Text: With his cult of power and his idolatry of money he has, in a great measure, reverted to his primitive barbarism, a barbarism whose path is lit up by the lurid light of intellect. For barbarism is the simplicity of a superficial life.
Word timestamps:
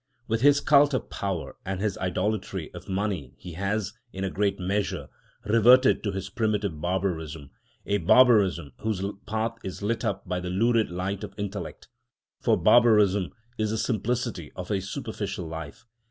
With 0.27 0.41
his 0.41 0.61
cult 0.61 0.95
of 0.95 1.11
power 1.11 1.57
and 1.63 1.79
his 1.79 1.95
idolatry 1.99 2.73
of 2.73 2.89
money 2.89 3.35
he 3.37 3.53
has, 3.53 3.93
in 4.11 4.23
a 4.23 4.31
great 4.31 4.59
measure, 4.59 5.09
reverted 5.45 6.01
to 6.01 6.11
his 6.11 6.27
primitive 6.27 6.81
barbarism, 6.81 7.51
a 7.85 7.99
barbarism 7.99 8.71
whose 8.79 9.03
path 9.27 9.59
is 9.63 9.83
lit 9.83 10.03
up 10.03 10.27
by 10.27 10.39
the 10.39 10.49
lurid 10.49 10.89
light 10.89 11.23
of 11.23 11.35
intellect. 11.37 11.87
For 12.39 12.57
barbarism 12.57 13.29
is 13.59 13.69
the 13.69 13.77
simplicity 13.77 14.51
of 14.55 14.71
a 14.71 14.81
superficial 14.81 15.45
life. 15.45 15.85